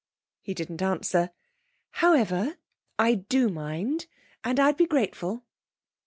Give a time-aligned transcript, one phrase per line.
[0.41, 1.29] He didn't answer.
[1.91, 2.57] 'However,
[2.97, 4.07] I do mind,
[4.43, 5.43] and I'll be grateful.'